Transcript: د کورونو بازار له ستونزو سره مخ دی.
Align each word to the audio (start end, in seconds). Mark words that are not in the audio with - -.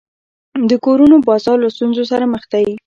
د 0.69 0.71
کورونو 0.85 1.15
بازار 1.27 1.57
له 1.63 1.69
ستونزو 1.75 2.03
سره 2.11 2.25
مخ 2.33 2.43
دی. 2.51 2.67